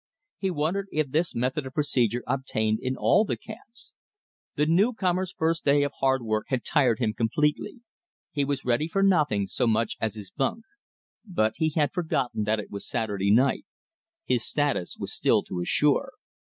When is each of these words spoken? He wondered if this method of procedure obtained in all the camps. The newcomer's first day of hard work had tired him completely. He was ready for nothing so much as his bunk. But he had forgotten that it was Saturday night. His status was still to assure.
He 0.39 0.49
wondered 0.49 0.87
if 0.91 1.11
this 1.11 1.35
method 1.35 1.67
of 1.67 1.75
procedure 1.75 2.23
obtained 2.25 2.79
in 2.81 2.95
all 2.97 3.23
the 3.23 3.37
camps. 3.37 3.93
The 4.55 4.65
newcomer's 4.65 5.31
first 5.31 5.63
day 5.63 5.83
of 5.83 5.91
hard 5.99 6.23
work 6.23 6.45
had 6.49 6.65
tired 6.65 6.97
him 6.97 7.13
completely. 7.13 7.81
He 8.31 8.43
was 8.43 8.65
ready 8.65 8.87
for 8.87 9.03
nothing 9.03 9.45
so 9.45 9.67
much 9.67 9.97
as 10.01 10.15
his 10.15 10.31
bunk. 10.31 10.63
But 11.23 11.53
he 11.57 11.69
had 11.75 11.93
forgotten 11.93 12.45
that 12.45 12.59
it 12.59 12.71
was 12.71 12.89
Saturday 12.89 13.29
night. 13.29 13.67
His 14.25 14.43
status 14.43 14.97
was 14.97 15.13
still 15.13 15.43
to 15.43 15.59
assure. 15.61 16.13